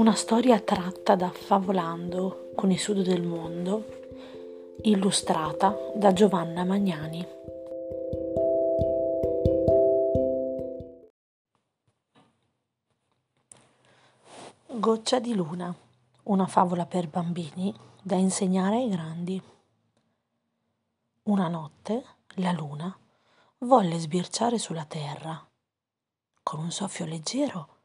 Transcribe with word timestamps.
Una 0.00 0.14
storia 0.14 0.58
tratta 0.60 1.14
da 1.14 1.28
Favolando 1.28 2.52
con 2.56 2.70
il 2.70 2.78
sud 2.78 3.02
del 3.02 3.22
mondo, 3.22 3.84
illustrata 4.84 5.76
da 5.94 6.14
Giovanna 6.14 6.64
Magnani. 6.64 7.26
Goccia 14.68 15.20
di 15.20 15.34
luna, 15.34 15.74
una 16.22 16.46
favola 16.46 16.86
per 16.86 17.06
bambini 17.06 17.70
da 18.02 18.14
insegnare 18.16 18.76
ai 18.76 18.88
grandi. 18.88 19.42
Una 21.24 21.48
notte 21.48 22.04
la 22.36 22.52
luna 22.52 22.98
volle 23.58 23.98
sbirciare 23.98 24.56
sulla 24.56 24.86
terra. 24.86 25.46
Con 26.42 26.60
un 26.60 26.70
soffio 26.70 27.04
leggero 27.04 27.79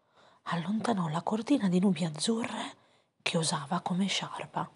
allontanò 0.47 1.07
la 1.07 1.21
cortina 1.21 1.67
di 1.69 1.79
nubi 1.79 2.05
azzurre 2.05 2.77
che 3.21 3.37
usava 3.37 3.79
come 3.81 4.07
sciarpa 4.07 4.69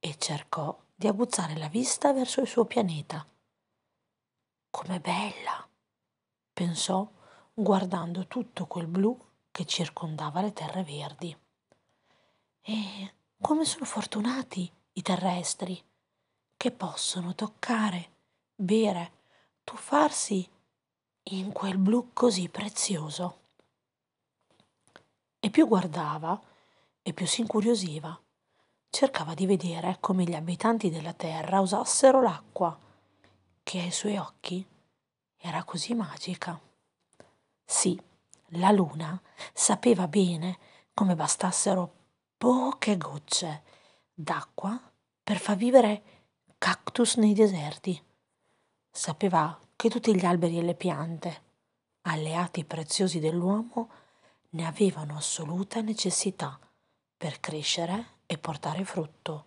e 0.00 0.16
cercò 0.18 0.76
di 0.94 1.06
aguzzare 1.06 1.56
la 1.56 1.68
vista 1.68 2.12
verso 2.12 2.40
il 2.40 2.46
suo 2.46 2.64
pianeta. 2.64 3.26
Com'è 4.70 5.00
bella! 5.00 5.66
pensò 6.52 7.08
guardando 7.54 8.26
tutto 8.26 8.66
quel 8.66 8.86
blu 8.86 9.16
che 9.50 9.64
circondava 9.64 10.40
le 10.40 10.52
terre 10.52 10.82
verdi. 10.82 11.36
E 12.62 13.14
come 13.40 13.64
sono 13.64 13.84
fortunati 13.84 14.70
i 14.94 15.02
terrestri 15.02 15.80
che 16.56 16.70
possono 16.72 17.34
toccare, 17.34 18.10
bere, 18.54 19.12
tuffarsi 19.62 20.48
in 21.30 21.52
quel 21.52 21.78
blu 21.78 22.10
così 22.12 22.48
prezioso. 22.48 23.37
E 25.40 25.50
più 25.50 25.68
guardava 25.68 26.40
e 27.00 27.12
più 27.12 27.26
si 27.26 27.42
incuriosiva. 27.42 28.18
Cercava 28.90 29.34
di 29.34 29.46
vedere 29.46 29.98
come 30.00 30.24
gli 30.24 30.34
abitanti 30.34 30.90
della 30.90 31.12
terra 31.12 31.60
usassero 31.60 32.20
l'acqua, 32.20 32.76
che 33.62 33.80
ai 33.80 33.92
suoi 33.92 34.16
occhi 34.16 34.66
era 35.36 35.62
così 35.62 35.94
magica. 35.94 36.58
Sì, 37.64 38.00
la 38.52 38.70
luna 38.70 39.20
sapeva 39.52 40.08
bene 40.08 40.58
come 40.94 41.14
bastassero 41.14 41.92
poche 42.36 42.96
gocce 42.96 43.62
d'acqua 44.12 44.80
per 45.22 45.38
far 45.38 45.56
vivere 45.56 46.02
cactus 46.58 47.16
nei 47.16 47.34
deserti. 47.34 48.02
Sapeva 48.90 49.56
che 49.76 49.88
tutti 49.88 50.16
gli 50.16 50.24
alberi 50.24 50.58
e 50.58 50.62
le 50.62 50.74
piante, 50.74 51.42
alleati 52.02 52.64
preziosi 52.64 53.20
dell'uomo, 53.20 53.90
ne 54.50 54.66
avevano 54.66 55.16
assoluta 55.16 55.80
necessità 55.80 56.58
per 57.16 57.40
crescere 57.40 58.20
e 58.26 58.38
portare 58.38 58.84
frutto. 58.84 59.44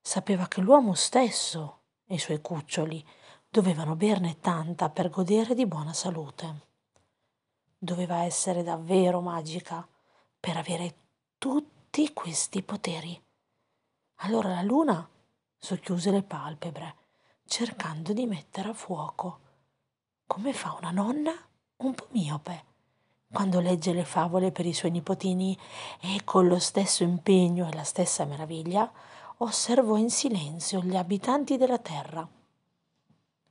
Sapeva 0.00 0.48
che 0.48 0.60
l'uomo 0.60 0.94
stesso 0.94 1.80
e 2.06 2.14
i 2.14 2.18
suoi 2.18 2.40
cuccioli 2.40 3.04
dovevano 3.48 3.96
berne 3.96 4.40
tanta 4.40 4.90
per 4.90 5.08
godere 5.08 5.54
di 5.54 5.66
buona 5.66 5.92
salute. 5.92 6.66
Doveva 7.78 8.22
essere 8.22 8.62
davvero 8.62 9.20
magica 9.20 9.86
per 10.38 10.56
avere 10.56 10.94
tutti 11.38 12.12
questi 12.12 12.62
poteri. 12.62 13.20
Allora 14.16 14.50
la 14.50 14.62
luna 14.62 15.08
socchiuse 15.56 16.10
le 16.10 16.22
palpebre, 16.22 16.96
cercando 17.44 18.12
di 18.12 18.26
mettere 18.26 18.70
a 18.70 18.74
fuoco, 18.74 19.40
come 20.26 20.52
fa 20.52 20.72
una 20.72 20.90
nonna 20.90 21.32
un 21.76 21.94
po' 21.94 22.08
miope 22.10 22.70
quando 23.32 23.60
legge 23.60 23.92
le 23.92 24.04
favole 24.04 24.52
per 24.52 24.66
i 24.66 24.74
suoi 24.74 24.90
nipotini 24.90 25.58
e 26.00 26.20
con 26.24 26.46
lo 26.46 26.58
stesso 26.58 27.02
impegno 27.02 27.66
e 27.66 27.74
la 27.74 27.82
stessa 27.82 28.24
meraviglia 28.24 28.90
osservò 29.38 29.96
in 29.96 30.10
silenzio 30.10 30.80
gli 30.82 30.96
abitanti 30.96 31.56
della 31.56 31.78
terra. 31.78 32.28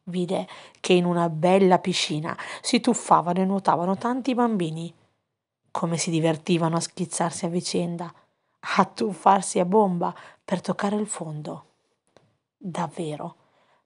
Vide 0.04 0.48
che 0.80 0.94
in 0.94 1.06
una 1.06 1.30
bella 1.30 1.80
piscina 1.80 2.38
si 2.62 2.80
tuffavano 2.80 3.40
e 3.40 3.46
nuotavano 3.46 3.98
tanti 3.98 4.34
bambini. 4.34 4.94
Come 5.72 5.98
si 5.98 6.12
divertivano 6.12 6.78
a 6.78 6.82
schizzarsi 6.82 7.46
a 7.46 7.50
vicenda, 7.50 8.14
a 8.60 8.86
tuffarsi 8.86 9.60
a 9.60 9.66
bomba 9.66 10.14
per 10.44 10.62
toccare 10.62 10.96
il 10.96 11.08
fondo. 11.08 11.66
Davvero, 12.58 13.36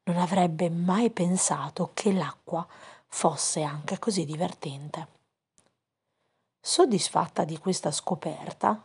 non 0.04 0.18
avrebbe 0.18 0.70
mai 0.70 1.10
pensato 1.10 1.92
che 1.94 2.12
l'acqua 2.12 2.66
fosse 3.08 3.64
anche 3.64 3.98
così 4.00 4.26
divertente. 4.26 5.15
Soddisfatta 6.68 7.46
di 7.46 7.60
questa 7.60 7.92
scoperta, 7.92 8.84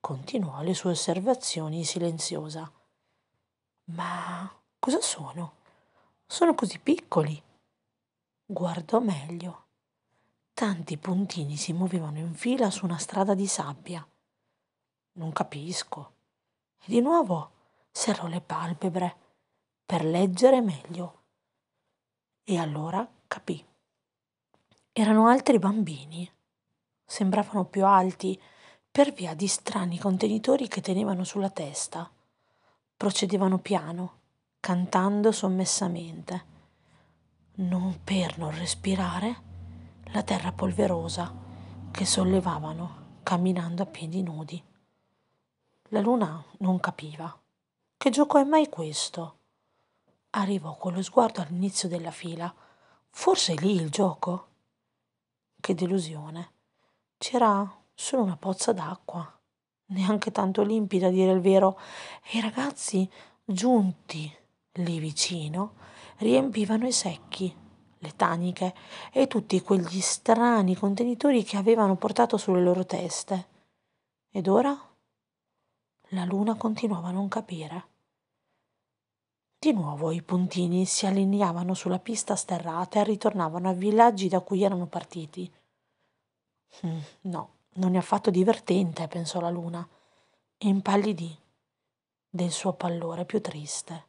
continuò 0.00 0.60
le 0.60 0.74
sue 0.74 0.90
osservazioni 0.90 1.82
silenziosa. 1.82 2.70
Ma 3.84 4.54
cosa 4.78 5.00
sono? 5.00 5.54
Sono 6.26 6.54
così 6.54 6.78
piccoli. 6.78 7.42
Guardò 8.44 9.00
meglio. 9.00 9.64
Tanti 10.52 10.98
puntini 10.98 11.56
si 11.56 11.72
muovevano 11.72 12.18
in 12.18 12.34
fila 12.34 12.70
su 12.70 12.84
una 12.84 12.98
strada 12.98 13.32
di 13.32 13.46
sabbia. 13.46 14.06
Non 15.12 15.32
capisco. 15.32 16.12
E 16.80 16.84
di 16.84 17.00
nuovo 17.00 17.52
serrò 17.90 18.26
le 18.26 18.42
palpebre 18.42 19.16
per 19.86 20.04
leggere 20.04 20.60
meglio. 20.60 21.22
E 22.44 22.58
allora 22.58 23.10
capì. 23.26 23.64
Erano 24.92 25.28
altri 25.28 25.58
bambini 25.58 26.30
sembravano 27.12 27.66
più 27.66 27.84
alti 27.84 28.40
per 28.90 29.12
via 29.12 29.34
di 29.34 29.46
strani 29.46 29.98
contenitori 29.98 30.66
che 30.66 30.80
tenevano 30.80 31.24
sulla 31.24 31.50
testa. 31.50 32.10
Procedevano 32.96 33.58
piano, 33.58 34.20
cantando 34.60 35.30
sommessamente. 35.30 36.44
Non 37.56 38.00
per 38.02 38.38
non 38.38 38.56
respirare 38.56 39.42
la 40.04 40.22
terra 40.22 40.52
polverosa 40.52 41.30
che 41.90 42.06
sollevavano 42.06 43.18
camminando 43.22 43.82
a 43.82 43.86
piedi 43.86 44.22
nudi. 44.22 44.64
La 45.88 46.00
luna 46.00 46.42
non 46.60 46.80
capiva. 46.80 47.38
Che 47.94 48.08
gioco 48.08 48.38
è 48.38 48.44
mai 48.44 48.70
questo? 48.70 49.36
Arrivò 50.30 50.78
con 50.78 50.94
lo 50.94 51.02
sguardo 51.02 51.42
all'inizio 51.42 51.90
della 51.90 52.10
fila. 52.10 52.52
Forse 53.10 53.52
lì 53.56 53.74
il 53.74 53.90
gioco? 53.90 54.46
Che 55.60 55.74
delusione. 55.74 56.52
C'era 57.22 57.72
solo 57.94 58.24
una 58.24 58.36
pozza 58.36 58.72
d'acqua, 58.72 59.24
neanche 59.90 60.32
tanto 60.32 60.64
limpida 60.64 61.06
a 61.06 61.10
dire 61.10 61.30
il 61.30 61.38
vero, 61.38 61.78
e 62.20 62.38
i 62.38 62.40
ragazzi, 62.40 63.08
giunti 63.44 64.28
lì 64.72 64.98
vicino, 64.98 65.74
riempivano 66.16 66.84
i 66.84 66.90
secchi, 66.90 67.54
le 67.96 68.16
taniche 68.16 68.74
e 69.12 69.28
tutti 69.28 69.62
quegli 69.62 70.00
strani 70.00 70.74
contenitori 70.74 71.44
che 71.44 71.56
avevano 71.56 71.94
portato 71.94 72.36
sulle 72.36 72.60
loro 72.60 72.84
teste. 72.84 73.46
Ed 74.32 74.48
ora? 74.48 74.76
La 76.08 76.24
luna 76.24 76.56
continuava 76.56 77.06
a 77.06 77.12
non 77.12 77.28
capire. 77.28 77.84
Di 79.60 79.72
nuovo 79.72 80.10
i 80.10 80.22
puntini 80.22 80.84
si 80.86 81.06
allineavano 81.06 81.72
sulla 81.72 82.00
pista 82.00 82.34
sterrata 82.34 82.98
e 82.98 83.04
ritornavano 83.04 83.68
ai 83.68 83.76
villaggi 83.76 84.26
da 84.26 84.40
cui 84.40 84.64
erano 84.64 84.86
partiti. 84.86 85.48
Mm, 86.86 86.98
no, 87.22 87.50
non 87.74 87.94
è 87.94 87.98
affatto 87.98 88.30
divertente, 88.30 89.08
pensò 89.08 89.40
la 89.40 89.50
luna, 89.50 89.86
e 90.58 90.68
impallidì 90.68 91.36
del 92.28 92.50
suo 92.50 92.72
pallore 92.72 93.24
più 93.24 93.40
triste. 93.40 94.06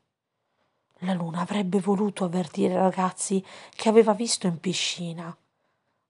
La 0.99 1.13
luna 1.13 1.41
avrebbe 1.41 1.79
voluto 1.79 2.23
avvertire 2.23 2.73
i 2.73 2.77
ragazzi 2.77 3.43
che 3.75 3.89
aveva 3.89 4.13
visto 4.13 4.47
in 4.47 4.59
piscina. 4.59 5.35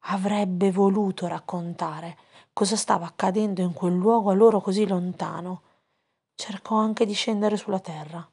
Avrebbe 0.06 0.72
voluto 0.72 1.28
raccontare 1.28 2.18
cosa 2.54 2.76
stava 2.76 3.08
accadendo 3.08 3.62
in 3.62 3.74
quel 3.74 3.96
luogo 3.96 4.30
a 4.30 4.36
loro 4.36 4.62
così 4.62 4.86
lontano. 4.86 5.62
Cercò 6.36 6.76
anche 6.76 7.06
di 7.06 7.14
scendere 7.14 7.58
sulla 7.58 7.80
terra, 7.80 8.28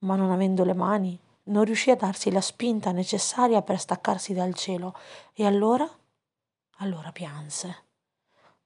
ma 0.00 0.16
non 0.16 0.30
avendo 0.30 0.64
le 0.64 0.74
mani 0.74 1.20
non 1.48 1.64
riuscì 1.64 1.90
a 1.90 1.96
darsi 1.96 2.30
la 2.30 2.40
spinta 2.40 2.92
necessaria 2.92 3.62
per 3.62 3.78
staccarsi 3.78 4.32
dal 4.32 4.54
cielo. 4.54 4.94
E 5.32 5.46
allora? 5.46 5.88
Allora 6.80 7.10
pianse. 7.10 7.86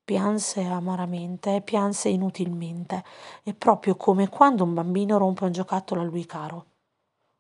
Pianse 0.05 0.63
amaramente 0.65 1.63
pianse 1.63 2.11
inutilmente, 2.11 3.03
e 3.43 3.55
proprio 3.55 3.97
come 3.97 4.29
quando 4.29 4.65
un 4.65 4.75
bambino 4.75 5.17
rompe 5.17 5.45
un 5.45 5.53
giocattolo 5.53 6.03
a 6.03 6.05
lui 6.05 6.27
caro. 6.27 6.67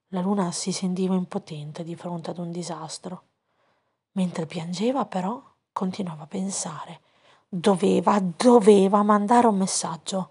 La 0.08 0.22
luna 0.22 0.50
si 0.50 0.72
sentiva 0.72 1.14
impotente 1.14 1.84
di 1.84 1.94
fronte 1.94 2.30
ad 2.30 2.38
un 2.38 2.50
disastro. 2.50 3.24
Mentre 4.12 4.46
piangeva, 4.46 5.04
però, 5.04 5.42
continuava 5.72 6.22
a 6.22 6.26
pensare. 6.26 7.00
Doveva, 7.46 8.18
doveva 8.20 9.02
mandare 9.02 9.48
un 9.48 9.56
messaggio. 9.58 10.30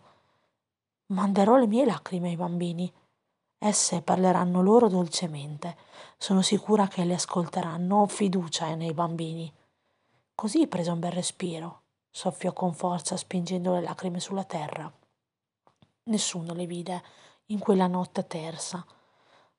Manderò 1.08 1.56
le 1.58 1.68
mie 1.68 1.86
lacrime 1.86 2.30
ai 2.30 2.36
bambini. 2.36 2.92
Esse 3.60 4.02
parleranno 4.02 4.64
loro 4.64 4.88
dolcemente. 4.88 5.78
Sono 6.18 6.42
sicura 6.42 6.88
che 6.88 7.04
le 7.04 7.14
ascolteranno. 7.14 8.02
Ho 8.02 8.08
fiducia 8.08 8.74
nei 8.74 8.94
bambini. 8.94 9.52
Così 10.42 10.66
prese 10.66 10.90
un 10.90 10.98
bel 10.98 11.12
respiro 11.12 11.84
soffiò 12.10 12.52
con 12.52 12.74
forza 12.74 13.16
spingendo 13.16 13.74
le 13.74 13.82
lacrime 13.82 14.20
sulla 14.20 14.44
terra. 14.44 14.92
Nessuno 16.06 16.56
le 16.56 16.66
vide 16.66 17.04
in 17.52 17.60
quella 17.60 17.86
notte 17.86 18.26
tersa, 18.26 18.84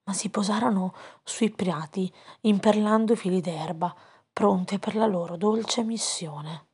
ma 0.03 0.13
si 0.13 0.29
posarono 0.29 0.93
sui 1.23 1.51
prati, 1.51 2.13
imperlando 2.41 3.13
i 3.13 3.17
fili 3.17 3.41
d'erba, 3.41 3.95
pronte 4.33 4.81
per 4.81 4.97
la 4.97 5.07
loro 5.07 5.37
dolce 5.37 5.85
missione. 5.85 6.71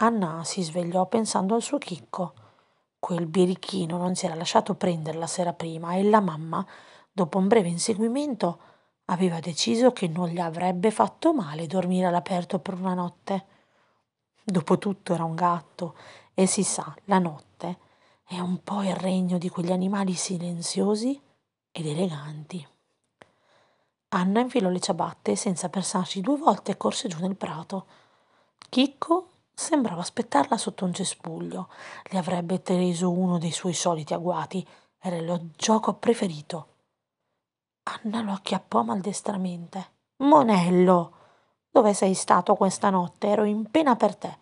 Anna 0.00 0.42
si 0.42 0.64
svegliò 0.64 1.06
pensando 1.06 1.54
al 1.54 1.62
suo 1.62 1.78
chicco. 1.78 2.34
Quel 2.98 3.26
birichino 3.26 3.98
non 3.98 4.16
si 4.16 4.26
era 4.26 4.34
lasciato 4.34 4.74
prendere 4.74 5.16
la 5.16 5.28
sera 5.28 5.52
prima 5.52 5.94
e 5.94 6.02
la 6.02 6.20
mamma, 6.20 6.66
dopo 7.12 7.38
un 7.38 7.46
breve 7.46 7.68
inseguimento, 7.68 8.58
aveva 9.06 9.40
deciso 9.40 9.92
che 9.92 10.08
non 10.08 10.28
gli 10.28 10.40
avrebbe 10.40 10.90
fatto 10.90 11.32
male 11.32 11.66
dormire 11.66 12.06
all'aperto 12.06 12.58
per 12.58 12.74
una 12.74 12.94
notte. 12.94 13.46
Dopotutto 14.42 15.14
era 15.14 15.24
un 15.24 15.34
gatto 15.34 15.94
e 16.34 16.46
si 16.46 16.62
sa, 16.62 16.94
la 17.04 17.18
notte 17.18 17.78
è 18.28 18.38
un 18.40 18.62
po' 18.62 18.82
il 18.82 18.96
regno 18.96 19.38
di 19.38 19.48
quegli 19.48 19.70
animali 19.70 20.14
silenziosi 20.14 21.20
ed 21.70 21.86
eleganti. 21.86 22.66
Anna 24.08 24.40
infilò 24.40 24.68
le 24.68 24.80
ciabatte 24.80 25.32
e 25.32 25.36
senza 25.36 25.68
pensarci 25.68 26.20
due 26.20 26.36
volte 26.36 26.76
corse 26.76 27.08
giù 27.08 27.18
nel 27.20 27.36
prato. 27.36 27.86
Chicco 28.68 29.30
sembrava 29.54 30.00
aspettarla 30.00 30.56
sotto 30.56 30.84
un 30.84 30.92
cespuglio. 30.92 31.68
Le 32.04 32.18
avrebbe 32.18 32.62
teso 32.62 33.10
uno 33.10 33.38
dei 33.38 33.52
suoi 33.52 33.74
soliti 33.74 34.14
agguati. 34.14 34.66
Era 34.98 35.16
il 35.16 35.50
gioco 35.56 35.94
preferito. 35.94 36.75
Anna 37.88 38.20
lo 38.22 38.32
acchiappò 38.32 38.82
maldestramente. 38.82 39.92
Monello, 40.18 41.12
dove 41.70 41.94
sei 41.94 42.14
stato 42.14 42.56
questa 42.56 42.90
notte? 42.90 43.28
Ero 43.28 43.44
in 43.44 43.70
pena 43.70 43.94
per 43.94 44.16
te. 44.16 44.38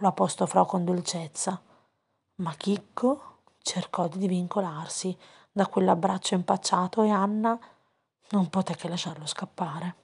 Lo 0.00 0.08
apostrofò 0.08 0.66
con 0.66 0.84
dolcezza. 0.84 1.60
Ma 2.36 2.54
Chicco 2.54 3.36
cercò 3.62 4.06
di 4.06 4.18
divincolarsi 4.18 5.16
da 5.50 5.66
quell'abbraccio 5.66 6.34
impacciato 6.34 7.02
e 7.02 7.10
Anna 7.10 7.58
non 8.30 8.50
poté 8.50 8.76
che 8.76 8.88
lasciarlo 8.88 9.26
scappare. 9.26 9.94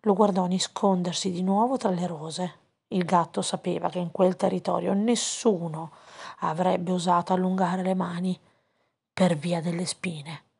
Lo 0.00 0.12
guardò 0.12 0.46
nascondersi 0.46 1.30
di 1.30 1.42
nuovo 1.42 1.78
tra 1.78 1.90
le 1.90 2.06
rose. 2.06 2.58
Il 2.88 3.04
gatto 3.04 3.40
sapeva 3.40 3.88
che 3.88 3.98
in 3.98 4.10
quel 4.10 4.36
territorio 4.36 4.92
nessuno 4.92 5.92
avrebbe 6.40 6.92
osato 6.92 7.32
allungare 7.32 7.82
le 7.82 7.94
mani 7.94 8.38
per 9.12 9.36
via 9.36 9.62
delle 9.62 9.86
spine. 9.86 10.50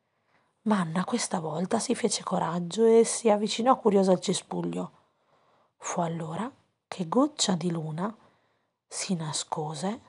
Ma 0.64 0.78
Anna 0.78 1.04
questa 1.04 1.40
volta 1.40 1.80
si 1.80 1.94
fece 1.96 2.22
coraggio 2.22 2.84
e 2.84 3.04
si 3.04 3.28
avvicinò 3.28 3.78
curiosa 3.80 4.12
al 4.12 4.20
cespuglio. 4.20 4.92
Fu 5.78 6.00
allora 6.00 6.48
che 6.86 7.08
Goccia 7.08 7.54
di 7.54 7.68
Luna 7.70 8.14
si 8.86 9.16
nascose 9.16 10.00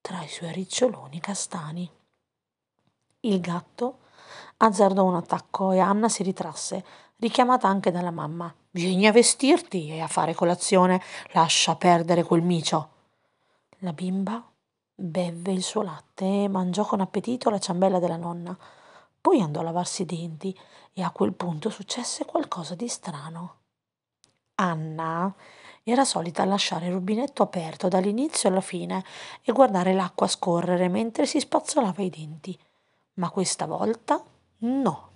tra 0.00 0.22
i 0.22 0.28
suoi 0.28 0.52
riccioloni 0.52 1.18
castani. 1.18 1.90
Il 3.20 3.40
gatto 3.40 3.98
azzardò 4.58 5.02
un 5.02 5.16
attacco 5.16 5.72
e 5.72 5.80
Anna 5.80 6.08
si 6.08 6.22
ritrasse, 6.22 6.84
richiamata 7.16 7.66
anche 7.66 7.90
dalla 7.90 8.12
mamma. 8.12 8.54
Vieni 8.70 9.08
a 9.08 9.12
vestirti 9.12 9.90
e 9.90 10.00
a 10.00 10.06
fare 10.06 10.32
colazione, 10.32 11.02
lascia 11.32 11.74
perdere 11.74 12.22
quel 12.22 12.42
micio. 12.42 12.90
La 13.78 13.92
bimba 13.92 14.48
bevve 14.94 15.50
il 15.50 15.64
suo 15.64 15.82
latte 15.82 16.44
e 16.44 16.48
mangiò 16.48 16.84
con 16.84 17.00
appetito 17.00 17.50
la 17.50 17.58
ciambella 17.58 17.98
della 17.98 18.16
nonna. 18.16 18.56
Poi 19.28 19.42
andò 19.42 19.60
a 19.60 19.64
lavarsi 19.64 20.02
i 20.02 20.06
denti 20.06 20.58
e 20.94 21.02
a 21.02 21.10
quel 21.10 21.34
punto 21.34 21.68
successe 21.68 22.24
qualcosa 22.24 22.74
di 22.74 22.88
strano. 22.88 23.56
Anna 24.54 25.30
era 25.82 26.06
solita 26.06 26.46
lasciare 26.46 26.86
il 26.86 26.92
rubinetto 26.92 27.42
aperto 27.42 27.88
dall'inizio 27.88 28.48
alla 28.48 28.62
fine 28.62 29.04
e 29.42 29.52
guardare 29.52 29.92
l'acqua 29.92 30.26
scorrere 30.26 30.88
mentre 30.88 31.26
si 31.26 31.40
spazzolava 31.40 32.02
i 32.02 32.08
denti. 32.08 32.58
Ma 33.16 33.28
questa 33.28 33.66
volta 33.66 34.24
no. 34.60 35.10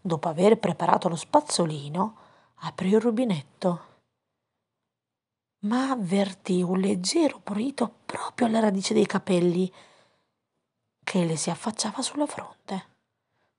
Dopo 0.00 0.28
aver 0.30 0.58
preparato 0.58 1.10
lo 1.10 1.16
spazzolino, 1.16 2.16
aprì 2.60 2.88
il 2.92 3.00
rubinetto. 3.00 3.84
Ma 5.64 5.90
avvertì 5.90 6.62
un 6.62 6.80
leggero 6.80 7.40
prurito 7.40 7.94
proprio 8.06 8.46
alla 8.46 8.60
radice 8.60 8.94
dei 8.94 9.04
capelli 9.04 9.70
che 11.04 11.26
le 11.26 11.36
si 11.36 11.50
affacciava 11.50 12.00
sulla 12.00 12.26
fronte. 12.26 12.92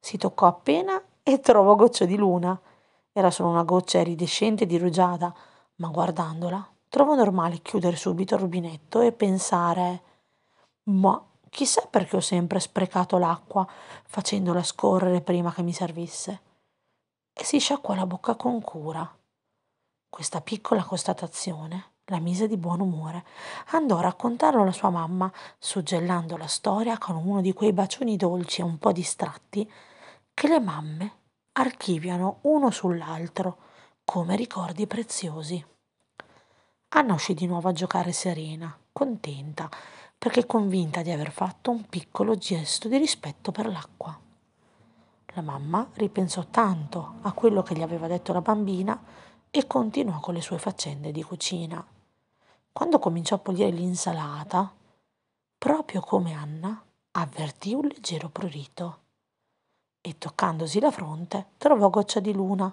Si 0.05 0.17
toccò 0.17 0.45
appena 0.45 1.01
e 1.23 1.39
trovò 1.41 1.73
goccia 1.73 2.05
di 2.05 2.15
luna. 2.15 2.59
Era 3.11 3.31
solo 3.31 3.49
una 3.49 3.63
goccia 3.63 3.99
iridescente 3.99 4.67
di 4.67 4.77
rugiada, 4.77 5.33
ma 5.77 5.87
guardandola 5.87 6.69
trovò 6.89 7.15
normale 7.15 7.61
chiudere 7.63 7.95
subito 7.95 8.35
il 8.35 8.41
rubinetto 8.41 9.01
e 9.01 9.11
pensare 9.11 10.01
ma 10.83 11.19
Chissà 11.55 11.87
perché 11.89 12.17
ho 12.17 12.19
sempre 12.19 12.59
sprecato 12.59 13.17
l'acqua 13.17 13.65
facendola 14.03 14.61
scorrere 14.61 15.21
prima 15.21 15.53
che 15.53 15.61
mi 15.61 15.71
servisse. 15.71 16.41
E 17.31 17.45
si 17.45 17.59
sciacquò 17.59 17.93
la 17.95 18.05
bocca 18.05 18.35
con 18.35 18.61
cura. 18.61 19.09
Questa 20.09 20.41
piccola 20.41 20.83
constatazione 20.83 21.93
la 22.07 22.19
mise 22.19 22.49
di 22.49 22.57
buon 22.57 22.81
umore. 22.81 23.23
Andò 23.67 23.99
a 23.99 24.01
raccontarlo 24.01 24.63
alla 24.63 24.73
sua 24.73 24.89
mamma, 24.89 25.31
suggellando 25.57 26.35
la 26.35 26.47
storia 26.47 26.97
con 26.97 27.15
uno 27.15 27.39
di 27.39 27.53
quei 27.53 27.71
bacioni 27.71 28.17
dolci 28.17 28.59
e 28.59 28.65
un 28.65 28.77
po' 28.77 28.91
distratti 28.91 29.71
che 30.35 30.49
le 30.49 30.59
mamme 30.59 31.13
archiviano 31.53 32.39
uno 32.41 32.69
sull'altro 32.69 33.57
come 34.03 34.35
ricordi 34.35 34.85
preziosi. 34.85 35.65
Anna 36.89 37.13
uscì 37.13 37.33
di 37.33 37.47
nuovo 37.47 37.69
a 37.69 37.71
giocare 37.71 38.11
serena, 38.11 38.77
contenta, 38.91 39.69
perché 40.17 40.45
convinta 40.45 41.01
di 41.01 41.11
aver 41.11 41.31
fatto 41.31 41.71
un 41.71 41.85
piccolo 41.87 42.35
gesto 42.35 42.89
di 42.89 42.97
rispetto 42.97 43.53
per 43.53 43.67
l'acqua. 43.67 44.19
La 45.33 45.41
mamma 45.41 45.87
ripensò 45.93 46.45
tanto 46.51 47.15
a 47.21 47.31
quello 47.31 47.63
che 47.63 47.73
gli 47.73 47.81
aveva 47.81 48.07
detto 48.07 48.33
la 48.33 48.41
bambina 48.41 49.01
e 49.49 49.65
continuò 49.67 50.19
con 50.19 50.33
le 50.33 50.41
sue 50.41 50.59
faccende 50.59 51.13
di 51.13 51.23
cucina. 51.23 51.83
Quando 52.73 52.99
cominciò 52.99 53.35
a 53.35 53.39
pulire 53.39 53.69
l'insalata, 53.69 54.69
proprio 55.57 56.01
come 56.01 56.33
Anna, 56.33 56.83
avvertì 57.11 57.73
un 57.73 57.87
leggero 57.87 58.27
prurito 58.27 59.03
e 60.05 60.19
toccandosi 60.19 60.79
la 60.79 60.91
fronte 60.91 61.47
trovò 61.57 61.89
goccia 61.89 62.19
di 62.19 62.31
luna. 62.31 62.71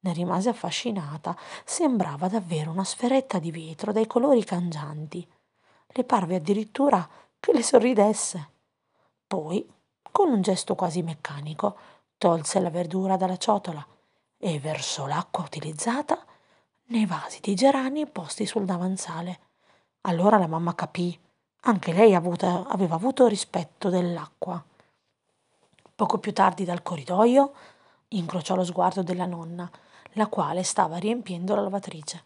Ne 0.00 0.12
rimase 0.12 0.50
affascinata, 0.50 1.34
sembrava 1.64 2.28
davvero 2.28 2.70
una 2.70 2.84
sferetta 2.84 3.38
di 3.38 3.50
vetro 3.50 3.92
dai 3.92 4.06
colori 4.06 4.44
cangianti 4.44 5.26
le 5.96 6.04
parve 6.04 6.36
addirittura 6.36 7.08
che 7.38 7.52
le 7.52 7.62
sorridesse. 7.62 8.50
Poi, 9.26 9.66
con 10.10 10.28
un 10.28 10.42
gesto 10.42 10.74
quasi 10.74 11.02
meccanico, 11.02 11.76
tolse 12.18 12.60
la 12.60 12.70
verdura 12.70 13.16
dalla 13.16 13.36
ciotola 13.36 13.84
e 14.36 14.58
versò 14.58 15.06
l'acqua 15.06 15.44
utilizzata 15.44 16.22
nei 16.86 17.06
vasi 17.06 17.38
di 17.40 17.54
gerani 17.54 18.06
posti 18.06 18.44
sul 18.44 18.64
davanzale. 18.64 19.38
Allora 20.02 20.36
la 20.36 20.48
mamma 20.48 20.74
capì. 20.74 21.18
Anche 21.66 21.92
lei 21.92 22.14
avuto, 22.14 22.66
aveva 22.68 22.96
avuto 22.96 23.26
rispetto 23.26 23.88
dell'acqua. 23.88 24.62
Poco 25.94 26.18
più 26.18 26.32
tardi 26.32 26.64
dal 26.64 26.82
corridoio 26.82 27.52
incrociò 28.08 28.56
lo 28.56 28.64
sguardo 28.64 29.02
della 29.02 29.26
nonna, 29.26 29.70
la 30.12 30.26
quale 30.26 30.64
stava 30.64 30.96
riempiendo 30.96 31.54
la 31.54 31.62
lavatrice. 31.62 32.24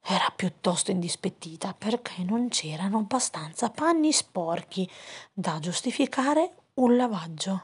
Era 0.00 0.32
piuttosto 0.34 0.90
indispettita 0.90 1.74
perché 1.76 2.22
non 2.22 2.48
c'erano 2.48 2.98
abbastanza 2.98 3.70
panni 3.70 4.12
sporchi 4.12 4.90
da 5.32 5.58
giustificare 5.58 6.54
un 6.74 6.96
lavaggio. 6.96 7.62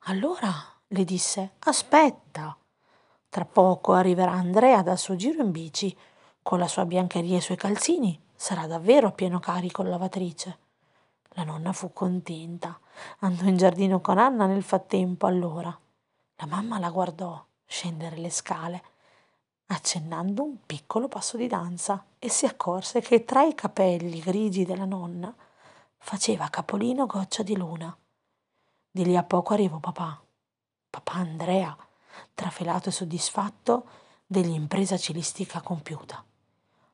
Allora 0.00 0.50
le 0.88 1.04
disse: 1.04 1.52
Aspetta. 1.60 2.56
Tra 3.28 3.44
poco 3.44 3.92
arriverà 3.92 4.32
Andrea 4.32 4.82
dal 4.82 4.98
suo 4.98 5.16
giro 5.16 5.42
in 5.42 5.50
bici. 5.50 5.96
Con 6.42 6.58
la 6.58 6.68
sua 6.68 6.86
biancheria 6.86 7.34
e 7.34 7.38
i 7.38 7.42
suoi 7.42 7.56
calzini 7.56 8.18
sarà 8.34 8.66
davvero 8.66 9.08
a 9.08 9.12
pieno 9.12 9.40
carico 9.40 9.82
la 9.82 9.90
lavatrice. 9.90 10.58
La 11.36 11.44
nonna 11.44 11.72
fu 11.72 11.92
contenta. 11.92 12.78
Andò 13.20 13.44
in 13.44 13.56
giardino 13.56 14.00
con 14.00 14.16
Anna 14.18 14.46
nel 14.46 14.62
frattempo 14.62 15.26
allora. 15.26 15.78
La 16.36 16.46
mamma 16.46 16.78
la 16.78 16.90
guardò 16.90 17.44
scendere 17.64 18.16
le 18.16 18.30
scale 18.30 18.82
accennando 19.66 20.42
un 20.42 20.64
piccolo 20.64 21.08
passo 21.08 21.36
di 21.36 21.46
danza 21.46 22.04
e 22.18 22.28
si 22.28 22.46
accorse 22.46 23.00
che 23.00 23.24
tra 23.24 23.42
i 23.42 23.54
capelli 23.54 24.20
grigi 24.20 24.64
della 24.64 24.84
nonna 24.84 25.34
faceva 25.98 26.48
capolino 26.48 27.06
goccia 27.06 27.42
di 27.42 27.56
luna. 27.56 27.94
Di 28.90 29.04
lì 29.04 29.16
a 29.16 29.24
poco 29.24 29.52
arrivò 29.52 29.78
papà, 29.78 30.22
papà 30.88 31.12
Andrea, 31.14 31.76
trafelato 32.32 32.88
e 32.88 32.92
soddisfatto 32.92 33.88
dell'impresa 34.24 34.96
cilistica 34.96 35.60
compiuta. 35.60 36.24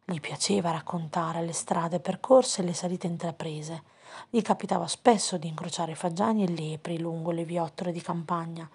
Gli 0.05 0.21
piaceva 0.21 0.71
raccontare 0.71 1.43
le 1.43 1.53
strade 1.53 2.01
percorse 2.01 2.63
e 2.63 2.65
le 2.65 2.75
salite 2.75 3.07
intraprese. 3.07 3.83
Gli 4.29 4.43
capitava 4.43 4.87
spesso 4.87 5.39
di 5.39 5.49
incrociare 5.49 5.95
fagiani 5.95 6.45
e 6.45 6.51
lepri 6.51 6.99
lungo 6.99 7.31
le 7.31 7.45
viottole 7.45 7.93
di 7.93 8.01
campagna 8.01 8.69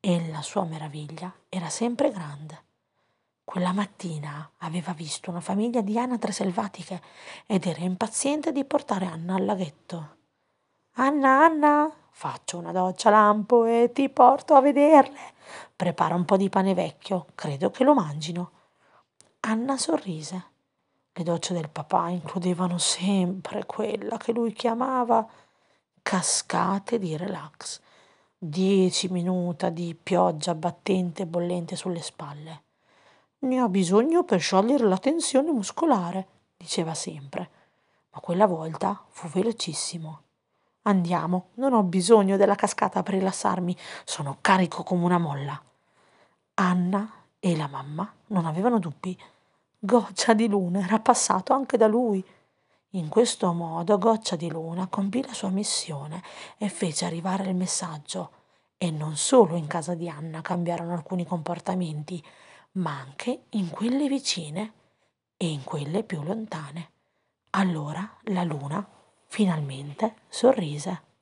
e 0.00 0.28
la 0.30 0.42
sua 0.42 0.64
meraviglia 0.64 1.32
era 1.48 1.68
sempre 1.70 2.10
grande 2.10 2.62
Quella 3.44 3.72
mattina 3.72 4.50
aveva 4.58 4.92
visto 4.92 5.30
una 5.30 5.40
famiglia 5.40 5.80
di 5.82 5.98
anatre 5.98 6.32
selvatiche 6.32 7.00
ed 7.46 7.66
era 7.66 7.80
impaziente 7.80 8.52
di 8.52 8.64
portare 8.64 9.06
Anna 9.06 9.34
al 9.34 9.44
laghetto. 9.44 10.16
Anna, 10.96 11.44
Anna, 11.44 11.90
faccio 12.10 12.58
una 12.58 12.72
doccia 12.72 13.10
lampo 13.10 13.64
e 13.64 13.90
ti 13.92 14.08
porto 14.08 14.54
a 14.54 14.60
vederle. 14.60 15.34
Prepara 15.76 16.14
un 16.14 16.24
po' 16.24 16.36
di 16.36 16.48
pane 16.48 16.74
vecchio, 16.74 17.26
credo 17.34 17.70
che 17.70 17.84
lo 17.84 17.94
mangino. 17.94 18.50
Anna 19.40 19.76
sorrise. 19.76 20.52
Le 21.16 21.22
docce 21.22 21.54
del 21.54 21.68
papà 21.68 22.08
includevano 22.08 22.76
sempre 22.78 23.66
quella 23.66 24.16
che 24.16 24.32
lui 24.32 24.52
chiamava 24.52 25.24
cascate 26.02 26.98
di 26.98 27.16
relax. 27.16 27.80
Dieci 28.36 29.06
minuti 29.08 29.72
di 29.72 29.94
pioggia 29.94 30.56
battente 30.56 31.22
e 31.22 31.26
bollente 31.26 31.76
sulle 31.76 32.02
spalle. 32.02 32.62
Ne 33.38 33.62
ho 33.62 33.68
bisogno 33.68 34.24
per 34.24 34.40
sciogliere 34.40 34.88
la 34.88 34.98
tensione 34.98 35.52
muscolare, 35.52 36.26
diceva 36.56 36.94
sempre, 36.94 37.48
ma 38.10 38.18
quella 38.18 38.46
volta 38.46 39.00
fu 39.08 39.28
velocissimo. 39.28 40.22
Andiamo, 40.82 41.50
non 41.54 41.74
ho 41.74 41.84
bisogno 41.84 42.36
della 42.36 42.56
cascata 42.56 43.04
per 43.04 43.14
rilassarmi, 43.14 43.76
sono 44.04 44.38
carico 44.40 44.82
come 44.82 45.04
una 45.04 45.18
molla. 45.18 45.62
Anna 46.54 47.08
e 47.38 47.56
la 47.56 47.68
mamma 47.68 48.12
non 48.26 48.46
avevano 48.46 48.80
dubbi. 48.80 49.16
Goccia 49.86 50.32
di 50.32 50.48
luna 50.48 50.82
era 50.82 50.98
passato 50.98 51.52
anche 51.52 51.76
da 51.76 51.86
lui. 51.86 52.24
In 52.92 53.10
questo 53.10 53.52
modo 53.52 53.98
Goccia 53.98 54.34
di 54.34 54.48
Luna 54.48 54.86
compì 54.86 55.22
la 55.22 55.34
sua 55.34 55.50
missione 55.50 56.22
e 56.56 56.70
fece 56.70 57.04
arrivare 57.04 57.44
il 57.50 57.54
messaggio. 57.54 58.30
E 58.78 58.90
non 58.90 59.14
solo 59.16 59.56
in 59.56 59.66
casa 59.66 59.94
di 59.94 60.08
Anna 60.08 60.40
cambiarono 60.40 60.94
alcuni 60.94 61.26
comportamenti, 61.26 62.24
ma 62.72 62.98
anche 62.98 63.42
in 63.50 63.68
quelle 63.68 64.08
vicine 64.08 64.72
e 65.36 65.50
in 65.50 65.62
quelle 65.64 66.02
più 66.02 66.22
lontane. 66.22 66.92
Allora 67.50 68.10
la 68.28 68.42
luna 68.42 68.88
finalmente 69.26 70.14
sorrise. 70.30 71.13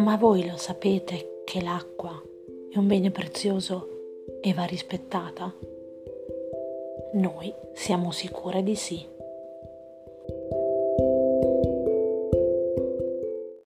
Ma 0.00 0.16
voi 0.16 0.48
lo 0.48 0.56
sapete 0.56 1.42
che 1.44 1.60
l'acqua 1.60 2.10
è 2.72 2.78
un 2.78 2.86
bene 2.86 3.10
prezioso 3.10 3.86
e 4.40 4.54
va 4.54 4.64
rispettata? 4.64 5.54
Noi 7.12 7.52
siamo 7.74 8.10
sicure 8.10 8.62
di 8.62 8.74
sì. 8.76 9.06